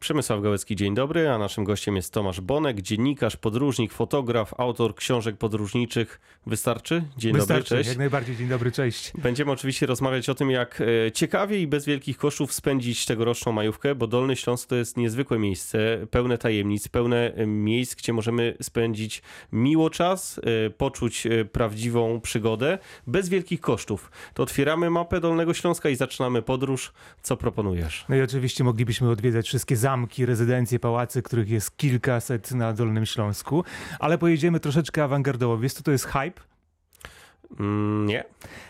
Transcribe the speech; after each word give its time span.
Przemysław 0.00 0.42
Gałecki, 0.42 0.76
dzień 0.76 0.94
dobry, 0.94 1.28
a 1.28 1.38
naszym 1.38 1.64
gościem 1.64 1.96
jest 1.96 2.12
Tomasz 2.12 2.40
Bonek, 2.40 2.80
dziennikarz, 2.80 3.36
podróżnik, 3.36 3.92
fotograf, 3.92 4.54
autor 4.58 4.94
książek 4.94 5.36
podróżniczych. 5.36 6.20
Wystarczy? 6.46 7.04
Dzień 7.16 7.32
Wystarczy, 7.32 7.62
dobry, 7.62 7.76
cześć. 7.76 7.88
jak 7.88 7.98
najbardziej. 7.98 8.36
Dzień 8.36 8.48
dobry, 8.48 8.72
cześć. 8.72 9.12
Będziemy 9.14 9.52
oczywiście 9.52 9.86
rozmawiać 9.86 10.28
o 10.28 10.34
tym, 10.34 10.50
jak 10.50 10.80
e, 11.06 11.12
ciekawie 11.12 11.60
i 11.60 11.66
bez 11.66 11.84
wielkich 11.84 12.16
kosztów 12.16 12.52
spędzić 12.52 13.06
tegoroczną 13.06 13.52
majówkę, 13.52 13.94
bo 13.94 14.06
Dolny 14.06 14.36
Śląsk 14.36 14.68
to 14.68 14.76
jest 14.76 14.96
niezwykłe 14.96 15.38
miejsce, 15.38 16.06
pełne 16.10 16.38
tajemnic, 16.38 16.88
pełne 16.88 17.34
e, 17.34 17.46
miejsc, 17.46 17.94
gdzie 17.94 18.12
możemy 18.12 18.56
spędzić 18.62 19.22
miło 19.52 19.90
czas, 19.90 20.40
e, 20.66 20.70
poczuć 20.70 21.26
prawdziwą 21.52 22.20
przygodę, 22.20 22.78
bez 23.06 23.28
wielkich 23.28 23.60
kosztów. 23.60 24.10
To 24.34 24.42
otwieramy 24.42 24.90
mapę 24.90 25.20
Dolnego 25.20 25.54
Śląska 25.54 25.88
i 25.88 25.96
zaczynamy 25.96 26.42
podróż. 26.42 26.92
Co 27.22 27.36
proponujesz? 27.36 28.04
No 28.08 28.16
i 28.16 28.22
oczywiście 28.22 28.64
moglibyśmy 28.64 29.10
odwiedzać 29.10 29.48
wszystkie 29.48 29.76
zamki, 29.88 30.26
rezydencje, 30.26 30.78
pałace, 30.78 31.22
których 31.22 31.48
jest 31.50 31.76
kilkaset 31.76 32.52
na 32.52 32.72
Dolnym 32.72 33.06
Śląsku, 33.06 33.64
ale 33.98 34.18
pojedziemy 34.18 34.60
troszeczkę 34.60 35.04
awangardowo. 35.04 35.58
Wiesz 35.58 35.72
co 35.72 35.82
to 35.82 35.90
jest 35.90 36.06
hype? 36.06 36.40
Mm, 37.60 38.06
nie? 38.06 38.24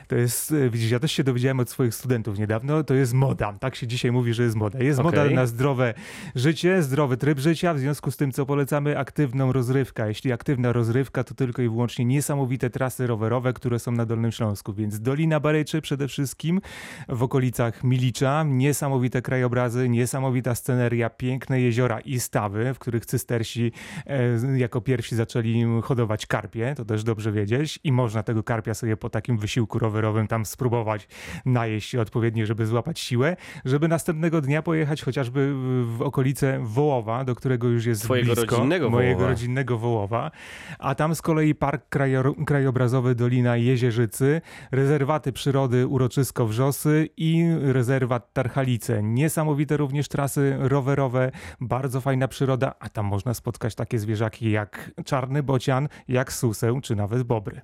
To 0.09 0.17
jest, 0.17 0.53
e, 0.53 0.71
widzisz, 0.71 0.91
ja 0.91 0.99
też 0.99 1.13
się 1.13 1.25
dowiedziałem 1.25 1.61
od 1.61 1.71
swoich 1.71 1.95
studentów 1.95 2.39
niedawno, 2.39 2.85
to 2.85 2.95
jest 2.95 3.15
moda. 3.15 3.53
Tak 3.61 3.77
się 3.77 3.87
dzisiaj 3.87 4.13
mówi, 4.13 4.35
że 4.35 4.43
jest 4.43 4.57
moda. 4.57 4.79
Jest 4.79 5.03
moda 5.03 5.23
Okej. 5.23 5.35
na 5.35 5.47
zdrowe 5.47 5.95
życie, 6.35 6.83
zdrowy 6.83 7.17
tryb 7.17 7.39
życia, 7.39 7.75
w 7.75 7.79
związku 7.79 8.11
z 8.11 8.17
tym, 8.17 8.33
co 8.33 8.47
polecamy, 8.47 8.99
aktywną 8.99 9.53
rozrywkę. 9.53 10.09
Jeśli 10.09 10.33
aktywna 10.33 10.73
rozrywka, 10.73 11.25
to 11.25 11.35
tylko 11.35 11.63
i 11.63 11.69
wyłącznie 11.69 12.05
niesamowite 12.05 12.71
trasy 12.71 13.07
rowerowe, 13.07 13.53
które 13.53 13.79
są 13.79 13.93
na 13.93 14.07
Dolnym 14.07 14.33
Śląsku. 14.33 14.75
Więc 14.75 15.01
Dolina 15.01 15.41
Baryczy 15.41 15.81
przede 15.81 16.09
wszystkim, 16.09 16.61
w 17.09 17.23
okolicach 17.23 17.85
Milicza, 17.85 18.45
niesamowite 18.45 19.23
krajobrazy, 19.23 19.89
niesamowita 19.89 20.55
sceneria, 20.55 21.11
piękne 21.11 21.61
jeziora 21.61 22.01
i 22.01 22.21
stawy, 22.21 22.75
w 22.75 22.79
których 22.79 23.07
cystersi 23.07 23.73
e, 24.07 24.59
jako 24.59 24.81
pierwsi 24.81 25.17
zaczęli 25.17 25.65
hodować 25.83 26.27
karpie, 26.27 26.75
to 26.77 26.85
też 26.85 27.05
dobrze 27.05 27.33
wiedzieć 27.33 27.79
i 27.85 27.93
można 27.93 28.23
tego 28.23 28.43
karpia 28.43 28.75
sobie 28.75 28.97
po 28.97 29.11
takim 29.11 29.39
wysiłku 29.39 29.79
rowerowym 29.79 29.98
tam 30.29 30.47
spróbować 30.47 31.09
najeść 31.47 31.95
odpowiednio, 31.97 32.47
żeby 32.47 32.67
złapać 32.67 33.01
siłę, 33.01 33.37
żeby 33.65 33.89
następnego 33.89 34.41
dnia 34.41 34.63
pojechać 34.63 35.03
chociażby 35.03 35.53
w- 35.55 35.97
w 35.99 36.03
okolice 36.03 36.59
Wołowa, 36.63 37.25
do 37.25 37.35
którego 37.35 37.69
już 37.69 37.87
jest 37.87 38.03
Twojego 38.03 38.35
blisko, 38.35 38.57
rodzinnego 38.57 38.91
mojego 38.91 39.15
Wołowa. 39.15 39.31
rodzinnego 39.31 39.79
Wołowa, 39.79 40.31
a 40.79 40.95
tam 40.95 41.15
z 41.15 41.23
kolei 41.23 41.55
Park 41.55 41.85
Krajo- 41.97 42.45
Krajobrazowy 42.45 43.15
Dolina 43.15 43.57
Jezierzycy, 43.57 44.41
rezerwaty 44.73 45.33
przyrody 45.33 45.87
Uroczysko 45.87 46.47
Wrzosy 46.47 47.09
i 47.17 47.45
rezerwat 47.63 48.33
Tarchalice. 48.33 49.03
Niesamowite 49.03 49.77
również 49.77 50.09
trasy 50.09 50.57
rowerowe, 50.59 51.31
bardzo 51.61 52.01
fajna 52.01 52.29
przyroda, 52.29 52.75
a 52.81 52.89
tam 52.89 53.07
można 53.07 53.35
spotkać 53.35 53.75
takie 53.75 53.99
zwierzaki 53.99 54.51
jak 54.51 54.91
czarny 55.05 55.43
bocian, 55.43 55.89
jak 56.09 56.33
suseł, 56.33 56.81
czy 56.81 56.97
nawet 56.97 57.23
bobry. 57.23 57.61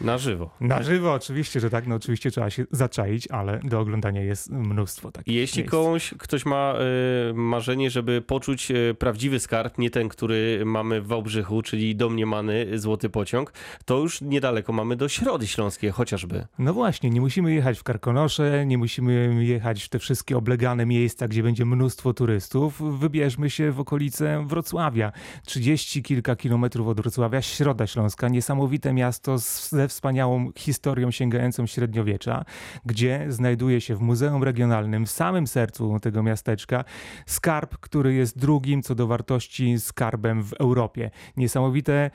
Na 0.00 0.18
żywo. 0.18 0.50
Na 0.60 0.82
żywo 0.82 1.12
oczywiście, 1.12 1.60
że 1.60 1.70
tak, 1.70 1.73
no 1.86 1.94
oczywiście 1.94 2.30
trzeba 2.30 2.50
się 2.50 2.64
zaczaić, 2.70 3.28
ale 3.30 3.60
do 3.64 3.80
oglądania 3.80 4.22
jest 4.22 4.50
mnóstwo 4.50 5.12
takich 5.12 5.34
Jeśli 5.34 5.62
miejsc. 5.62 5.70
komuś, 5.70 6.14
ktoś 6.18 6.46
ma 6.46 6.74
e, 6.74 7.34
marzenie, 7.34 7.90
żeby 7.90 8.22
poczuć 8.22 8.70
e, 8.70 8.94
prawdziwy 8.94 9.40
skarb, 9.40 9.78
nie 9.78 9.90
ten, 9.90 10.08
który 10.08 10.62
mamy 10.64 11.00
w 11.00 11.06
Wałbrzychu, 11.06 11.62
czyli 11.62 11.96
domniemany 11.96 12.78
złoty 12.78 13.08
pociąg, 13.08 13.52
to 13.84 13.98
już 13.98 14.20
niedaleko 14.20 14.72
mamy 14.72 14.96
do 14.96 15.08
Środy 15.08 15.46
Śląskiej 15.46 15.90
chociażby. 15.90 16.46
No 16.58 16.74
właśnie, 16.74 17.10
nie 17.10 17.20
musimy 17.20 17.54
jechać 17.54 17.78
w 17.78 17.82
Karkonosze, 17.82 18.66
nie 18.66 18.78
musimy 18.78 19.44
jechać 19.44 19.82
w 19.82 19.88
te 19.88 19.98
wszystkie 19.98 20.36
oblegane 20.36 20.86
miejsca, 20.86 21.28
gdzie 21.28 21.42
będzie 21.42 21.64
mnóstwo 21.64 22.14
turystów. 22.14 22.98
Wybierzmy 22.98 23.50
się 23.50 23.72
w 23.72 23.80
okolice 23.80 24.44
Wrocławia. 24.48 25.12
30 25.46 26.02
kilka 26.02 26.36
kilometrów 26.36 26.88
od 26.88 27.00
Wrocławia, 27.00 27.42
Środa 27.42 27.86
Śląska, 27.86 28.28
niesamowite 28.28 28.92
miasto 28.92 29.38
ze 29.38 29.88
wspaniałą 29.88 30.50
historią 30.56 31.10
sięgającą 31.10 31.63
średniowiecza, 31.66 32.44
gdzie 32.84 33.26
znajduje 33.28 33.80
się 33.80 33.96
w 33.96 34.00
Muzeum 34.00 34.44
Regionalnym, 34.44 35.06
w 35.06 35.10
samym 35.10 35.46
sercu 35.46 36.00
tego 36.00 36.22
miasteczka, 36.22 36.84
skarb, 37.26 37.78
który 37.78 38.14
jest 38.14 38.38
drugim 38.38 38.82
co 38.82 38.94
do 38.94 39.06
wartości 39.06 39.80
skarbem 39.80 40.42
w 40.42 40.52
Europie. 40.52 41.10
Niesamowite 41.36 42.10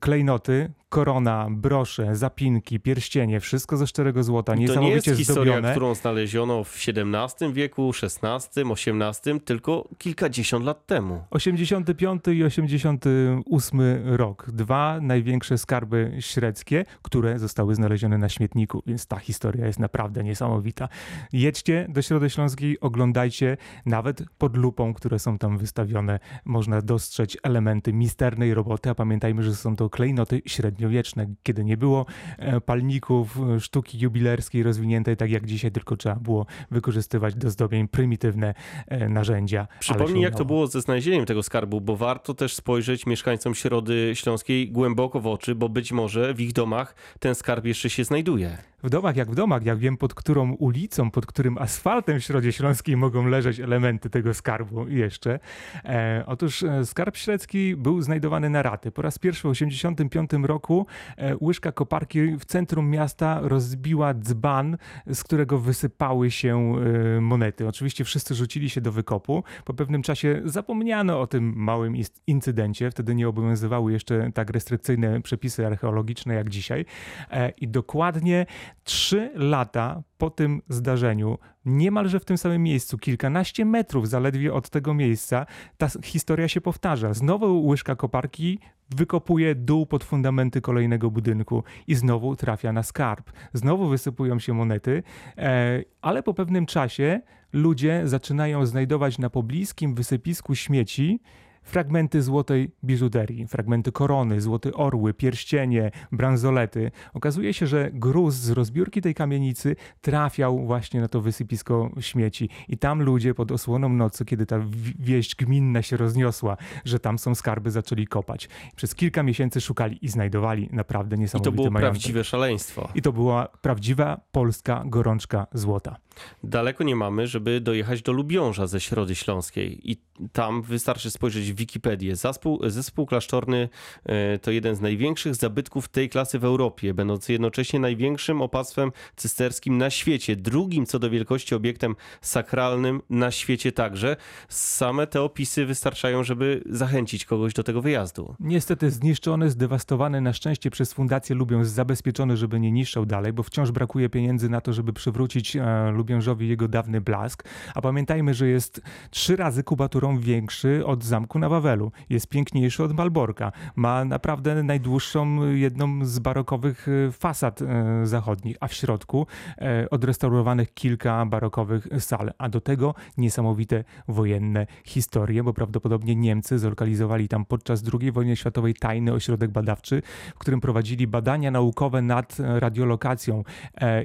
klejnoty, 0.00 0.72
korona, 0.94 1.48
brosze, 1.50 2.16
zapinki, 2.16 2.80
pierścienie, 2.80 3.40
wszystko 3.40 3.76
ze 3.76 3.86
szczerego 3.86 4.24
złota, 4.24 4.52
I 4.52 4.54
to 4.54 4.60
nie 4.60 4.64
jest 4.64 4.76
niesamowicie 4.76 5.16
historia, 5.16 5.52
zdobione. 5.52 5.70
którą 5.70 5.94
znaleziono 5.94 6.64
w 6.64 6.76
XVII 6.88 7.52
wieku, 7.52 7.92
XVI, 8.02 8.62
XVIII, 8.72 9.40
tylko 9.40 9.88
kilkadziesiąt 9.98 10.64
lat 10.64 10.86
temu. 10.86 11.24
85 11.30 12.22
i 12.32 12.44
88 12.44 13.80
rok. 14.04 14.50
Dwa 14.52 15.00
największe 15.00 15.58
skarby 15.58 16.16
średzkie, 16.20 16.84
które 17.02 17.38
zostały 17.38 17.74
znalezione 17.74 18.18
na 18.18 18.28
śmietniku, 18.28 18.82
więc 18.86 19.06
ta 19.06 19.16
historia 19.16 19.66
jest 19.66 19.78
naprawdę 19.78 20.24
niesamowita. 20.24 20.88
Jedźcie 21.32 21.86
do 21.88 22.02
Środy 22.02 22.30
Śląskiej, 22.30 22.80
oglądajcie, 22.80 23.56
nawet 23.86 24.22
pod 24.38 24.56
lupą, 24.56 24.94
które 24.94 25.18
są 25.18 25.38
tam 25.38 25.58
wystawione, 25.58 26.18
można 26.44 26.82
dostrzec 26.82 27.36
elementy 27.42 27.92
misternej 27.92 28.54
roboty, 28.54 28.90
a 28.90 28.94
pamiętajmy, 28.94 29.42
że 29.42 29.54
są 29.54 29.76
to 29.76 29.90
klejnoty 29.90 30.42
średniowieczne, 30.84 31.26
kiedy 31.42 31.64
nie 31.64 31.76
było 31.76 32.06
e, 32.38 32.60
palników, 32.60 33.38
e, 33.56 33.60
sztuki 33.60 33.98
jubilerskiej 33.98 34.62
rozwiniętej 34.62 35.16
tak 35.16 35.30
jak 35.30 35.46
dzisiaj, 35.46 35.72
tylko 35.72 35.96
trzeba 35.96 36.16
było 36.16 36.46
wykorzystywać 36.70 37.34
do 37.34 37.50
zdobień 37.50 37.88
prymitywne 37.88 38.54
e, 38.88 39.08
narzędzia. 39.08 39.66
Przypomnij, 39.80 40.22
jak 40.22 40.34
to 40.34 40.44
było 40.44 40.66
ze 40.66 40.80
znalezieniem 40.80 41.26
tego 41.26 41.42
skarbu, 41.42 41.80
bo 41.80 41.96
warto 41.96 42.34
też 42.34 42.54
spojrzeć 42.54 43.06
mieszkańcom 43.06 43.54
Środy 43.54 44.12
Śląskiej 44.14 44.70
głęboko 44.70 45.20
w 45.20 45.26
oczy, 45.26 45.54
bo 45.54 45.68
być 45.68 45.92
może 45.92 46.34
w 46.34 46.40
ich 46.40 46.52
domach 46.52 46.94
ten 47.18 47.34
skarb 47.34 47.64
jeszcze 47.64 47.90
się 47.90 48.04
znajduje. 48.04 48.73
W 48.84 48.90
domach 48.90 49.16
jak 49.16 49.30
w 49.30 49.34
domach, 49.34 49.64
jak 49.64 49.78
wiem 49.78 49.96
pod 49.96 50.14
którą 50.14 50.52
ulicą, 50.52 51.10
pod 51.10 51.26
którym 51.26 51.58
asfaltem 51.58 52.20
w 52.20 52.24
Środzie 52.24 52.52
Śląskiej 52.52 52.96
mogą 52.96 53.26
leżeć 53.26 53.60
elementy 53.60 54.10
tego 54.10 54.34
skarbu 54.34 54.88
jeszcze. 54.88 55.40
E, 55.84 56.24
otóż 56.26 56.62
e, 56.62 56.86
skarb 56.86 57.16
średzki 57.16 57.76
był 57.76 58.02
znajdowany 58.02 58.50
na 58.50 58.62
raty. 58.62 58.90
Po 58.90 59.02
raz 59.02 59.18
pierwszy 59.18 59.48
w 59.48 59.52
1985 59.52 60.46
roku 60.46 60.86
e, 61.16 61.36
łyżka 61.40 61.72
koparki 61.72 62.36
w 62.36 62.44
centrum 62.44 62.90
miasta 62.90 63.40
rozbiła 63.42 64.14
dzban, 64.14 64.76
z 65.06 65.24
którego 65.24 65.58
wysypały 65.58 66.30
się 66.30 66.74
e, 67.16 67.20
monety. 67.20 67.68
Oczywiście 67.68 68.04
wszyscy 68.04 68.34
rzucili 68.34 68.70
się 68.70 68.80
do 68.80 68.92
wykopu. 68.92 69.44
Po 69.64 69.74
pewnym 69.74 70.02
czasie 70.02 70.42
zapomniano 70.44 71.20
o 71.20 71.26
tym 71.26 71.52
małym 71.56 71.94
incydencie. 72.26 72.90
Wtedy 72.90 73.14
nie 73.14 73.28
obowiązywały 73.28 73.92
jeszcze 73.92 74.30
tak 74.34 74.50
restrykcyjne 74.50 75.22
przepisy 75.22 75.66
archeologiczne 75.66 76.34
jak 76.34 76.50
dzisiaj. 76.50 76.84
E, 77.30 77.50
I 77.50 77.68
dokładnie 77.68 78.46
trzy 78.84 79.30
lata 79.34 80.02
po 80.18 80.30
tym 80.30 80.62
zdarzeniu, 80.68 81.38
niemalże 81.64 82.20
w 82.20 82.24
tym 82.24 82.38
samym 82.38 82.62
miejscu, 82.62 82.98
kilkanaście 82.98 83.64
metrów 83.64 84.08
zaledwie 84.08 84.54
od 84.54 84.70
tego 84.70 84.94
miejsca, 84.94 85.46
ta 85.76 85.88
historia 86.02 86.48
się 86.48 86.60
powtarza. 86.60 87.14
Znowu 87.14 87.66
łyżka 87.66 87.96
koparki 87.96 88.58
wykopuje 88.96 89.54
dół 89.54 89.86
pod 89.86 90.04
fundamenty 90.04 90.60
kolejnego 90.60 91.10
budynku 91.10 91.64
i 91.86 91.94
znowu 91.94 92.36
trafia 92.36 92.72
na 92.72 92.82
skarb. 92.82 93.32
Znowu 93.52 93.88
wysypują 93.88 94.38
się 94.38 94.52
monety, 94.52 95.02
e, 95.38 95.82
ale 96.02 96.22
po 96.22 96.34
pewnym 96.34 96.66
czasie 96.66 97.20
ludzie 97.52 98.02
zaczynają 98.04 98.66
znajdować 98.66 99.18
na 99.18 99.30
pobliskim 99.30 99.94
wysypisku 99.94 100.54
śmieci 100.54 101.20
fragmenty 101.64 102.22
złotej 102.22 102.70
biżuterii, 102.84 103.46
fragmenty 103.46 103.92
korony, 103.92 104.40
złote 104.40 104.72
orły, 104.72 105.14
pierścienie, 105.14 105.90
bransolety. 106.12 106.90
Okazuje 107.14 107.54
się, 107.54 107.66
że 107.66 107.90
gruz 107.92 108.34
z 108.34 108.50
rozbiórki 108.50 109.00
tej 109.02 109.14
kamienicy 109.14 109.76
trafiał 110.00 110.66
właśnie 110.66 111.00
na 111.00 111.08
to 111.08 111.20
wysypisko 111.20 111.90
śmieci 112.00 112.48
i 112.68 112.78
tam 112.78 113.02
ludzie 113.02 113.34
pod 113.34 113.52
osłoną 113.52 113.88
nocy, 113.88 114.24
kiedy 114.24 114.46
ta 114.46 114.58
wi- 114.58 114.94
wieść 114.98 115.36
gminna 115.36 115.82
się 115.82 115.96
rozniosła, 115.96 116.56
że 116.84 117.00
tam 117.00 117.18
są 117.18 117.34
skarby, 117.34 117.70
zaczęli 117.70 118.06
kopać. 118.06 118.48
Przez 118.76 118.94
kilka 118.94 119.22
miesięcy 119.22 119.60
szukali 119.60 119.98
i 120.04 120.08
znajdowali 120.08 120.68
naprawdę 120.72 121.16
I 121.16 121.18
niesamowite 121.18 121.50
to 121.50 121.56
było 121.56 121.70
majątek. 121.70 121.92
prawdziwe 121.92 122.24
szaleństwo. 122.24 122.88
I 122.94 123.02
to 123.02 123.12
była 123.12 123.48
prawdziwa 123.48 124.20
polska 124.32 124.82
gorączka 124.86 125.46
złota. 125.52 125.96
Daleko 126.44 126.84
nie 126.84 126.96
mamy, 126.96 127.26
żeby 127.26 127.60
dojechać 127.60 128.02
do 128.02 128.12
Lubiąża 128.12 128.66
ze 128.66 128.80
Środy 128.80 129.14
Śląskiej 129.14 129.90
i 129.90 129.96
tam 130.32 130.62
wystarczy 130.62 131.10
spojrzeć 131.10 131.52
w 131.52 131.56
Wikipedię. 131.56 132.16
Zespół, 132.16 132.60
zespół 132.66 133.06
klasztorny 133.06 133.68
e, 134.04 134.38
to 134.38 134.50
jeden 134.50 134.76
z 134.76 134.80
największych 134.80 135.34
zabytków 135.34 135.88
tej 135.88 136.08
klasy 136.08 136.38
w 136.38 136.44
Europie, 136.44 136.94
będący 136.94 137.32
jednocześnie 137.32 137.80
największym 137.80 138.42
opactwem 138.42 138.92
cysterskim 139.16 139.78
na 139.78 139.90
świecie, 139.90 140.36
drugim 140.36 140.86
co 140.86 140.98
do 140.98 141.10
wielkości 141.10 141.54
obiektem 141.54 141.96
sakralnym 142.20 143.02
na 143.10 143.30
świecie 143.30 143.72
także. 143.72 144.16
Same 144.48 145.06
te 145.06 145.22
opisy 145.22 145.66
wystarczają, 145.66 146.24
żeby 146.24 146.62
zachęcić 146.66 147.24
kogoś 147.24 147.54
do 147.54 147.62
tego 147.62 147.82
wyjazdu. 147.82 148.34
Niestety 148.40 148.90
zniszczony, 148.90 149.50
zdewastowany, 149.50 150.20
na 150.20 150.32
szczęście 150.32 150.70
przez 150.70 150.92
Fundację 150.92 151.36
Lubiąż 151.36 151.66
zabezpieczony, 151.66 152.36
żeby 152.36 152.60
nie 152.60 152.72
niszczał 152.72 153.06
dalej, 153.06 153.32
bo 153.32 153.42
wciąż 153.42 153.70
brakuje 153.70 154.08
pieniędzy 154.08 154.48
na 154.48 154.60
to, 154.60 154.72
żeby 154.72 154.92
przywrócić 154.92 155.56
e, 155.56 155.90
Lubiążowi 156.04 156.48
jego 156.48 156.68
dawny 156.68 157.00
blask, 157.00 157.44
a 157.74 157.80
pamiętajmy, 157.80 158.34
że 158.34 158.48
jest 158.48 158.82
trzy 159.10 159.36
razy 159.36 159.62
kubaturą 159.62 160.18
większy 160.18 160.86
od 160.86 161.04
zamku 161.04 161.38
na 161.38 161.48
Wawelu. 161.48 161.92
Jest 162.10 162.28
piękniejszy 162.28 162.82
od 162.82 162.96
Malborka. 162.96 163.52
Ma 163.76 164.04
naprawdę 164.04 164.62
najdłuższą, 164.62 165.46
jedną 165.52 166.04
z 166.04 166.18
barokowych 166.18 166.86
e, 166.88 167.12
fasad 167.12 167.62
e, 167.62 168.06
zachodnich, 168.06 168.56
a 168.60 168.68
w 168.68 168.74
środku 168.74 169.26
e, 169.58 169.90
odrestaurowanych 169.90 170.74
kilka 170.74 171.26
barokowych 171.26 171.88
sal, 171.98 172.32
a 172.38 172.48
do 172.48 172.60
tego 172.60 172.94
niesamowite 173.18 173.84
wojenne 174.08 174.66
historie, 174.84 175.42
bo 175.42 175.52
prawdopodobnie 175.52 176.16
Niemcy 176.16 176.58
zlokalizowali 176.58 177.28
tam 177.28 177.44
podczas 177.44 177.82
II 178.00 178.12
wojny 178.12 178.36
światowej 178.36 178.74
tajny 178.74 179.12
ośrodek 179.12 179.50
badawczy, 179.50 180.02
w 180.34 180.38
którym 180.38 180.60
prowadzili 180.60 181.06
badania 181.06 181.50
naukowe 181.50 182.02
nad 182.02 182.36
radiolokacją 182.38 183.44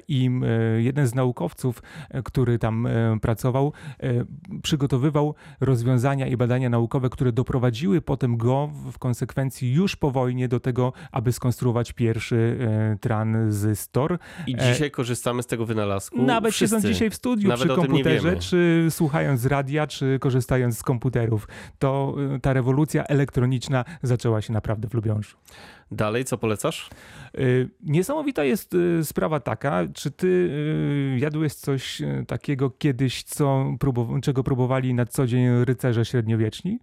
i 0.07 0.29
jeden 0.77 1.07
z 1.07 1.15
naukowców, 1.15 1.81
który 2.23 2.59
tam 2.59 2.87
pracował, 3.21 3.73
przygotowywał 4.63 5.35
rozwiązania 5.59 6.27
i 6.27 6.37
badania 6.37 6.69
naukowe, 6.69 7.09
które 7.09 7.31
doprowadziły 7.31 8.01
potem 8.01 8.37
go 8.37 8.69
w 8.91 8.99
konsekwencji 8.99 9.73
już 9.73 9.95
po 9.95 10.11
wojnie 10.11 10.47
do 10.47 10.59
tego, 10.59 10.93
aby 11.11 11.31
skonstruować 11.31 11.91
pierwszy 11.91 12.57
tranzystor. 13.01 14.19
I 14.47 14.55
dzisiaj 14.55 14.91
korzystamy 14.91 15.43
z 15.43 15.47
tego 15.47 15.65
wynalazku. 15.65 16.21
Nawet 16.21 16.53
Wszyscy. 16.53 16.75
siedząc 16.75 16.93
dzisiaj 16.93 17.09
w 17.09 17.15
studiu 17.15 17.49
Nawet 17.49 17.67
przy 17.67 17.75
komputerze, 17.75 18.35
czy 18.35 18.87
słuchając 18.89 19.45
radia, 19.45 19.87
czy 19.87 20.19
korzystając 20.19 20.77
z 20.77 20.83
komputerów, 20.83 21.47
to 21.79 22.15
ta 22.41 22.53
rewolucja 22.53 23.03
elektroniczna 23.03 23.85
zaczęła 24.03 24.41
się 24.41 24.53
naprawdę 24.53 24.87
w 24.87 24.93
Lubiążu. 24.93 25.37
Dalej, 25.91 26.25
co 26.25 26.37
polecasz? 26.37 26.89
Y, 27.39 27.69
Niesamowita 27.83 28.43
jest 28.43 28.73
y, 28.73 29.05
sprawa 29.05 29.39
taka, 29.39 29.83
czy 29.93 30.11
ty 30.11 30.27
y, 30.27 31.19
jadłeś 31.19 31.53
coś 31.53 32.01
takiego 32.27 32.69
kiedyś, 32.69 33.23
co 33.23 33.65
czego 34.21 34.43
próbowali 34.43 34.93
na 34.93 35.05
co 35.05 35.27
dzień 35.27 35.65
rycerze 35.65 36.05
średniowieczni? 36.05 36.79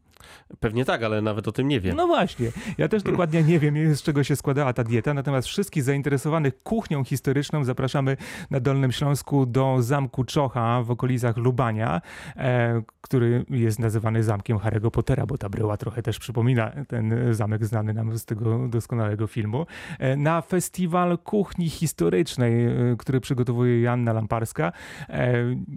Pewnie 0.61 0.85
tak, 0.85 1.03
ale 1.03 1.23
nawet 1.23 1.49
o 1.49 1.53
tym 1.53 1.69
nie 1.69 1.81
wiem. 1.81 1.97
No 1.97 2.07
właśnie, 2.07 2.53
ja 2.79 2.89
też 2.89 3.03
dokładnie 3.13 3.43
nie 3.43 3.59
wiem, 3.59 3.95
z 3.95 4.03
czego 4.03 4.25
się 4.25 4.37
składała 4.37 4.73
ta 4.73 4.85
dieta, 4.85 5.15
natomiast 5.15 5.49
wszystkich 5.49 5.83
zainteresowanych 5.83 6.63
kuchnią 6.63 7.05
historyczną 7.05 7.65
zapraszamy 7.65 8.17
na 8.51 8.61
Dolnym 8.61 8.93
Śląsku 8.93 9.47
do 9.47 9.77
zamku 9.81 10.25
Czocha 10.25 10.83
w 10.83 10.91
okolicach 10.91 11.37
Lubania, 11.37 12.01
e, 12.37 12.83
który 13.01 13.45
jest 13.51 13.79
nazywany 13.79 14.23
zamkiem 14.23 14.59
Harry'ego 14.59 14.91
Pottera, 14.91 15.27
bo 15.27 15.39
ta 15.39 15.49
bryła 15.49 15.77
trochę 15.77 16.03
też 16.03 16.19
przypomina 16.19 16.73
ten 16.89 17.35
zamek 17.35 17.65
znany 17.65 17.95
nam 17.95 18.19
z 18.19 18.25
tego 18.25 18.69
doskonałego 18.69 18.96
filmu, 19.29 19.67
e, 19.99 20.17
na 20.17 20.43
festiwal 20.43 21.19
kuchni 21.19 21.71
historycznej, 21.71 22.67
e, 22.67 22.97
który 22.99 23.21
przygotowuje 23.21 23.81
Joanna 23.81 24.13
Lamparska. 24.13 24.73
E, 25.09 25.35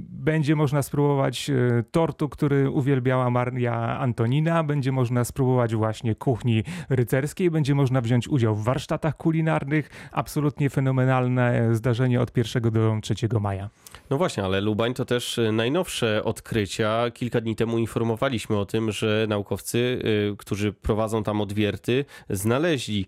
będzie 0.09 0.55
można 0.55 0.81
spróbować 0.81 1.51
tortu, 1.91 2.29
który 2.29 2.69
uwielbiała 2.69 3.29
Maria 3.29 3.99
Antonina, 3.99 4.63
będzie 4.63 4.91
można 4.91 5.23
spróbować 5.23 5.75
właśnie 5.75 6.15
kuchni 6.15 6.63
rycerskiej, 6.89 7.51
będzie 7.51 7.75
można 7.75 8.01
wziąć 8.01 8.27
udział 8.27 8.55
w 8.55 8.63
warsztatach 8.63 9.17
kulinarnych. 9.17 9.89
Absolutnie 10.11 10.69
fenomenalne 10.69 11.75
zdarzenie 11.75 12.21
od 12.21 12.37
1 12.37 12.71
do 12.71 12.97
3 13.01 13.39
maja. 13.39 13.69
No 14.09 14.17
właśnie, 14.17 14.43
ale 14.43 14.61
Lubań 14.61 14.93
to 14.93 15.05
też 15.05 15.39
najnowsze 15.51 16.23
odkrycia. 16.23 17.11
Kilka 17.13 17.41
dni 17.41 17.55
temu 17.55 17.77
informowaliśmy 17.77 18.57
o 18.57 18.65
tym, 18.65 18.91
że 18.91 19.25
naukowcy, 19.29 20.01
którzy 20.37 20.73
prowadzą 20.73 21.23
tam 21.23 21.41
odwierty, 21.41 22.05
znaleźli 22.29 23.05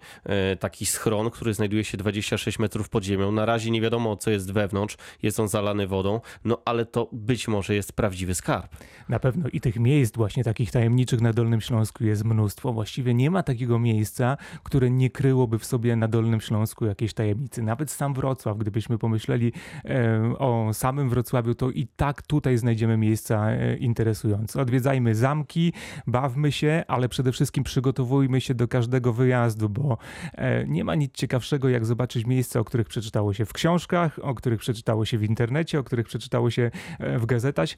taki 0.59 0.85
schron, 0.85 1.29
który 1.29 1.53
znajduje 1.53 1.83
się 1.83 1.97
26 1.97 2.59
metrów 2.59 2.89
pod 2.89 3.03
ziemią. 3.03 3.31
Na 3.31 3.45
razie 3.45 3.71
nie 3.71 3.81
wiadomo, 3.81 4.17
co 4.17 4.31
jest 4.31 4.51
wewnątrz. 4.51 4.97
Jest 5.23 5.39
on 5.39 5.47
zalany 5.47 5.87
wodą, 5.87 6.21
no 6.45 6.61
ale 6.65 6.85
to 6.85 7.09
być 7.11 7.47
może 7.47 7.75
jest 7.75 7.93
prawdziwy 7.93 8.35
skarb. 8.35 8.75
Na 9.09 9.19
pewno 9.19 9.49
i 9.53 9.61
tych 9.61 9.79
miejsc 9.79 10.17
właśnie 10.17 10.43
takich 10.43 10.71
tajemniczych 10.71 11.21
na 11.21 11.33
Dolnym 11.33 11.61
Śląsku 11.61 12.03
jest 12.03 12.23
mnóstwo. 12.23 12.73
Właściwie 12.73 13.13
nie 13.13 13.31
ma 13.31 13.43
takiego 13.43 13.79
miejsca, 13.79 14.37
które 14.63 14.91
nie 14.91 15.09
kryłoby 15.09 15.59
w 15.59 15.65
sobie 15.65 15.95
na 15.95 16.07
Dolnym 16.07 16.41
Śląsku 16.41 16.85
jakiejś 16.85 17.13
tajemnicy. 17.13 17.63
Nawet 17.63 17.91
sam 17.91 18.13
Wrocław, 18.13 18.57
gdybyśmy 18.57 18.97
pomyśleli 18.97 19.53
e, 19.85 20.35
o 20.39 20.73
samym 20.73 21.09
Wrocławiu, 21.09 21.55
to 21.55 21.69
i 21.69 21.87
tak 21.95 22.21
tutaj 22.21 22.57
znajdziemy 22.57 22.97
miejsca 22.97 23.51
e, 23.51 23.77
interesujące. 23.77 24.61
Odwiedzajmy 24.61 25.15
zamki, 25.15 25.73
bawmy 26.07 26.51
się, 26.51 26.83
ale 26.87 27.09
przede 27.09 27.31
wszystkim 27.31 27.63
przygotowujmy 27.63 28.41
się 28.41 28.53
do 28.53 28.67
każdego 28.67 29.13
wyjazdu, 29.13 29.69
bo 29.69 29.90
e, 30.33 30.65
nie 30.67 30.83
ma 30.83 30.95
nic 30.95 31.13
ciekawszego, 31.13 31.69
jak 31.69 31.85
zobaczyć 31.85 32.25
miejsca, 32.25 32.59
o 32.59 32.63
których 32.63 32.87
przeczytało 32.87 33.33
się 33.33 33.45
w 33.45 33.53
książkach, 33.53 34.19
o 34.21 34.35
których 34.35 34.59
przeczytało 34.59 35.05
się 35.05 35.17
w 35.17 35.23
internecie, 35.23 35.79
o 35.79 35.83
których 35.83 36.07
przeczytało 36.07 36.51
się 36.51 36.71
e, 36.99 37.19
w 37.19 37.25
gazetach. 37.25 37.69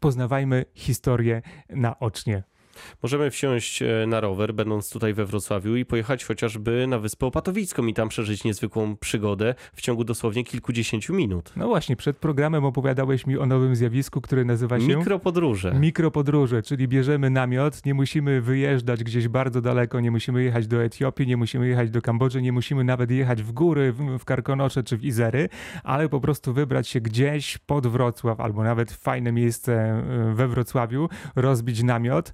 Poznawajmy 0.00 0.64
historię 0.74 1.42
naocznie. 1.70 2.53
Możemy 3.02 3.30
wsiąść 3.30 3.82
e, 3.82 4.06
na 4.06 4.20
rower, 4.20 4.54
będąc 4.54 4.90
tutaj 4.90 5.14
we 5.14 5.24
Wrocławiu 5.24 5.76
i 5.76 5.84
pojechać 5.84 6.24
chociażby 6.24 6.86
na 6.86 6.98
Wyspę 6.98 7.26
Opatowicką 7.26 7.86
i 7.86 7.94
tam 7.94 8.08
przeżyć 8.08 8.44
niezwykłą 8.44 8.96
przygodę 8.96 9.54
w 9.74 9.80
ciągu 9.80 10.04
dosłownie 10.04 10.44
kilkudziesięciu 10.44 11.14
minut. 11.14 11.52
No 11.56 11.68
właśnie, 11.68 11.96
przed 11.96 12.16
programem 12.16 12.64
opowiadałeś 12.64 13.26
mi 13.26 13.38
o 13.38 13.46
nowym 13.46 13.76
zjawisku, 13.76 14.20
które 14.20 14.44
nazywa 14.44 14.80
się 14.80 14.86
Mikropodróże. 14.86 15.74
mikropodróże, 15.74 16.62
czyli 16.62 16.88
bierzemy 16.88 17.30
namiot, 17.30 17.86
nie 17.86 17.94
musimy 17.94 18.40
wyjeżdżać 18.40 19.04
gdzieś 19.04 19.28
bardzo 19.28 19.60
daleko, 19.60 20.00
nie 20.00 20.10
musimy 20.10 20.42
jechać 20.42 20.66
do 20.66 20.82
Etiopii, 20.84 21.26
nie 21.26 21.36
musimy 21.36 21.68
jechać 21.68 21.90
do 21.90 22.02
Kambodży, 22.02 22.42
nie 22.42 22.52
musimy 22.52 22.84
nawet 22.84 23.10
jechać 23.10 23.42
w 23.42 23.52
góry, 23.52 23.92
w, 23.92 24.18
w 24.18 24.24
Karkonosze 24.24 24.82
czy 24.82 24.96
w 24.96 25.04
Izery, 25.04 25.48
ale 25.84 26.08
po 26.08 26.20
prostu 26.20 26.52
wybrać 26.52 26.88
się 26.88 27.00
gdzieś 27.00 27.58
pod 27.58 27.86
Wrocław 27.86 28.40
albo 28.40 28.64
nawet 28.64 28.92
w 28.92 28.98
fajne 28.98 29.32
miejsce 29.32 29.72
e, 29.72 30.34
we 30.34 30.48
Wrocławiu, 30.48 31.08
rozbić 31.36 31.82
namiot 31.82 32.32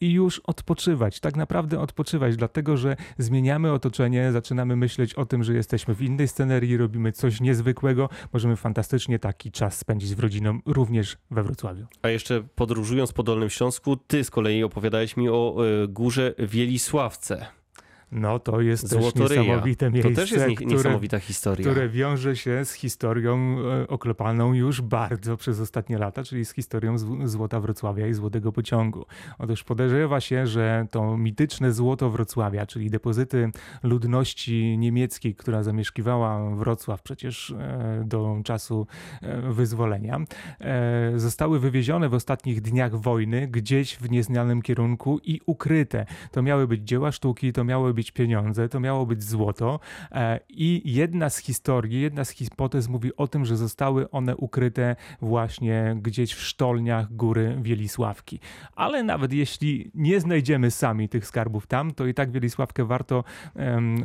i 0.00 0.12
już 0.12 0.40
odpoczywać, 0.40 1.20
tak 1.20 1.36
naprawdę 1.36 1.80
odpoczywać, 1.80 2.36
dlatego 2.36 2.76
że 2.76 2.96
zmieniamy 3.18 3.72
otoczenie, 3.72 4.32
zaczynamy 4.32 4.76
myśleć 4.76 5.14
o 5.14 5.26
tym, 5.26 5.44
że 5.44 5.54
jesteśmy 5.54 5.94
w 5.94 6.02
innej 6.02 6.28
scenerii, 6.28 6.76
robimy 6.76 7.12
coś 7.12 7.40
niezwykłego, 7.40 8.08
możemy 8.32 8.56
fantastycznie 8.56 9.18
taki 9.18 9.50
czas 9.50 9.78
spędzić 9.78 10.08
z 10.08 10.18
rodziną 10.18 10.58
również 10.66 11.16
we 11.30 11.42
Wrocławiu. 11.42 11.86
A 12.02 12.08
jeszcze 12.08 12.42
podróżując 12.54 13.12
po 13.12 13.22
Dolnym 13.22 13.50
Śląsku, 13.50 13.96
ty 13.96 14.24
z 14.24 14.30
kolei 14.30 14.62
opowiadałeś 14.62 15.16
mi 15.16 15.28
o 15.28 15.56
e, 15.84 15.88
górze 15.88 16.34
Wielisławce. 16.38 17.46
No 18.12 18.38
to 18.38 18.60
jest 18.60 18.88
Złotoryja. 18.88 19.28
też 19.28 19.38
niesamowite 19.46 19.90
miejsce, 19.90 20.10
To 20.10 20.16
też 20.16 20.32
jest 20.32 20.48
nie- 20.48 20.56
które, 20.56 20.70
niesamowita 20.70 21.18
historia. 21.18 21.70
które 21.70 21.88
wiąże 21.88 22.36
się 22.36 22.64
z 22.64 22.72
historią 22.72 23.56
e, 23.82 23.88
oklepaną 23.88 24.54
już 24.54 24.80
bardzo 24.80 25.36
przez 25.36 25.60
ostatnie 25.60 25.98
lata, 25.98 26.22
czyli 26.24 26.44
z 26.44 26.52
historią 26.52 26.96
zł- 26.96 27.26
Złota 27.28 27.60
Wrocławia 27.60 28.06
i 28.06 28.14
Złotego 28.14 28.52
Pociągu. 28.52 29.04
Otóż 29.38 29.64
podejrzewa 29.64 30.20
się, 30.20 30.46
że 30.46 30.86
to 30.90 31.16
mityczne 31.16 31.72
Złoto 31.72 32.10
Wrocławia, 32.10 32.66
czyli 32.66 32.90
depozyty 32.90 33.50
ludności 33.82 34.78
niemieckiej, 34.78 35.34
która 35.34 35.62
zamieszkiwała 35.62 36.50
Wrocław 36.56 37.02
przecież 37.02 37.50
e, 37.50 38.02
do 38.06 38.40
czasu 38.44 38.86
e, 39.22 39.52
wyzwolenia, 39.52 40.20
zostały 41.16 41.60
wywiezione 41.60 42.08
w 42.08 42.14
ostatnich 42.14 42.60
dniach 42.60 42.94
wojny 43.00 43.48
gdzieś 43.48 43.96
w 43.96 44.10
nieznanym 44.10 44.62
kierunku 44.62 45.20
i 45.24 45.40
ukryte. 45.46 46.06
To 46.32 46.42
miały 46.42 46.68
być 46.68 46.82
dzieła 46.88 47.12
sztuki, 47.12 47.52
to 47.52 47.64
miały 47.64 47.94
być 47.94 48.03
pieniądze, 48.12 48.68
to 48.68 48.80
miało 48.80 49.06
być 49.06 49.22
złoto. 49.22 49.80
E, 50.12 50.40
I 50.48 50.82
jedna 50.84 51.30
z 51.30 51.38
historii, 51.38 52.00
jedna 52.00 52.24
z 52.24 52.30
hipotez 52.30 52.88
mówi 52.88 53.16
o 53.16 53.28
tym, 53.28 53.44
że 53.44 53.56
zostały 53.56 54.10
one 54.10 54.36
ukryte 54.36 54.96
właśnie 55.22 55.96
gdzieś 56.02 56.32
w 56.32 56.42
sztolniach 56.42 57.16
góry 57.16 57.58
Wielisławki. 57.62 58.40
Ale 58.76 59.02
nawet 59.02 59.32
jeśli 59.32 59.90
nie 59.94 60.20
znajdziemy 60.20 60.70
sami 60.70 61.08
tych 61.08 61.26
skarbów 61.26 61.66
tam, 61.66 61.94
to 61.94 62.06
i 62.06 62.14
tak 62.14 62.30
Wielisławkę 62.30 62.84
warto 62.84 63.24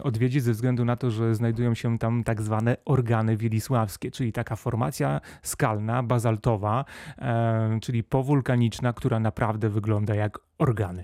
odwiedzić 0.04 0.44
ze 0.44 0.52
względu 0.52 0.86
na 0.86 0.96
to, 0.96 1.12
że 1.12 1.36
znajdują 1.36 1.74
się 1.74 1.98
tam 1.98 2.24
tak 2.24 2.42
zwane 2.42 2.78
organy 2.86 3.38
wielisławskie, 3.38 4.12
czyli 4.12 4.32
taka 4.32 4.56
formacja 4.56 5.22
skalna, 5.44 6.04
bazaltowa, 6.04 6.86
em, 7.18 7.80
czyli 7.80 8.04
powulkaniczna, 8.04 8.94
która 8.94 9.20
naprawdę 9.20 9.70
wygląda 9.70 10.16
jak 10.16 10.40
organy. 10.58 11.04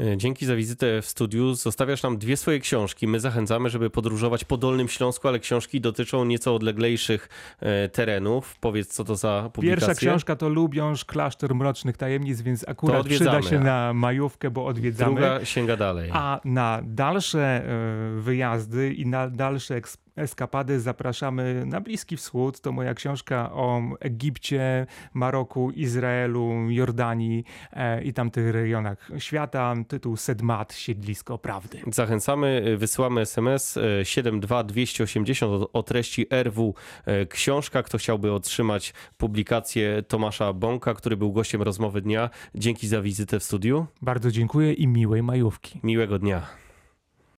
E, 0.00 0.16
Dzięki 0.16 0.46
za 0.46 0.56
wizytę 0.56 1.02
w 1.02 1.06
studiu. 1.06 1.54
Zostawiasz 1.54 2.02
nam 2.02 2.18
dwie 2.18 2.36
swoje 2.36 2.60
książki. 2.60 3.06
My 3.06 3.20
zachęcamy, 3.20 3.70
żeby 3.70 3.90
podróżować 3.90 4.44
po 4.44 4.56
Dolnym 4.56 4.88
Śląsku, 4.88 5.28
ale 5.28 5.38
książki 5.38 5.80
dotyczą 5.80 6.24
nieco 6.24 6.54
odleglejszych 6.54 7.28
e, 7.60 7.88
terenów. 7.88 8.54
Powiedz, 8.60 8.88
co 8.94 9.04
to 9.04 9.16
za 9.16 9.50
publikacje. 9.52 9.86
Pierwsza 9.86 10.00
książka 10.00 10.36
to 10.36 10.48
Lubiąż, 10.48 11.04
Klasztor 11.04 11.54
Mrocznych 11.54 11.96
Tajemnic, 11.96 12.40
więc 12.40 12.68
akurat 12.68 13.06
przyda 13.06 13.42
się 13.42 13.60
na 13.60 13.92
majówkę, 13.94 14.50
bo 14.50 14.66
odwiedzamy. 14.66 15.12
Druga 15.12 15.44
sięga 15.44 15.76
dalej. 15.76 16.10
A 16.12 16.40
na 16.44 16.80
dalsze 16.84 17.40
e, 18.16 18.20
wyjazdy 18.20 18.94
i 18.94 19.06
na 19.06 19.30
dalsze 19.30 19.74
eks- 19.80 20.07
eskapady 20.18 20.80
zapraszamy 20.80 21.62
na 21.66 21.80
Bliski 21.80 22.16
Wschód. 22.16 22.60
To 22.60 22.72
moja 22.72 22.94
książka 22.94 23.52
o 23.52 23.82
Egipcie, 24.00 24.86
Maroku, 25.14 25.70
Izraelu, 25.70 26.70
Jordanii 26.70 27.44
e, 27.72 28.02
i 28.02 28.12
tamtych 28.12 28.52
regionach 28.52 29.10
świata. 29.18 29.74
Tytuł 29.88 30.16
Sedmat, 30.16 30.74
Siedlisko 30.74 31.38
Prawdy. 31.38 31.80
Zachęcamy, 31.92 32.62
y, 32.66 32.76
wysyłamy 32.76 33.20
SMS 33.20 33.76
y, 33.76 34.04
72280 34.04 35.52
o, 35.52 35.72
o 35.72 35.82
treści 35.82 36.26
RW 36.30 36.74
y, 37.08 37.26
Książka. 37.26 37.82
Kto 37.82 37.98
chciałby 37.98 38.32
otrzymać 38.32 38.94
publikację 39.16 40.02
Tomasza 40.08 40.52
Bąka, 40.52 40.94
który 40.94 41.16
był 41.16 41.32
gościem 41.32 41.62
rozmowy 41.62 42.00
dnia. 42.00 42.30
Dzięki 42.54 42.88
za 42.88 43.02
wizytę 43.02 43.40
w 43.40 43.44
studiu. 43.44 43.86
Bardzo 44.02 44.30
dziękuję 44.30 44.72
i 44.72 44.86
miłej 44.86 45.22
majówki. 45.22 45.80
Miłego 45.82 46.18
dnia. 46.18 46.67